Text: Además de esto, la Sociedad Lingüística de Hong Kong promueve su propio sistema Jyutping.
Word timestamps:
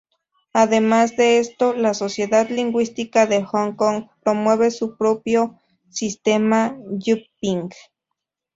Además 0.53 1.15
de 1.15 1.37
esto, 1.37 1.73
la 1.75 1.93
Sociedad 1.93 2.49
Lingüística 2.49 3.27
de 3.27 3.43
Hong 3.43 3.75
Kong 3.75 4.07
promueve 4.23 4.71
su 4.71 4.97
propio 4.97 5.59
sistema 5.91 6.75
Jyutping. 6.89 7.69